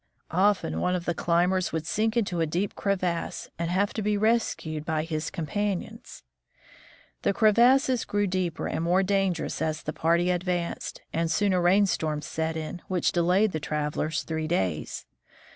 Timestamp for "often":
0.31-0.79